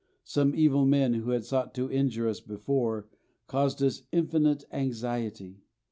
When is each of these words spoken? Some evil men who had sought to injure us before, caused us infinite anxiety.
Some 0.23 0.55
evil 0.55 0.83
men 0.87 1.13
who 1.13 1.29
had 1.29 1.45
sought 1.45 1.75
to 1.75 1.91
injure 1.91 2.27
us 2.27 2.39
before, 2.39 3.07
caused 3.45 3.83
us 3.83 4.01
infinite 4.11 4.65
anxiety. 4.71 5.61